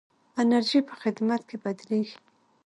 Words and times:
انرژي 0.41 0.79
په 0.87 0.93
خدمت 1.01 1.41
کې 1.49 1.57
بدلېږي. 1.63 2.17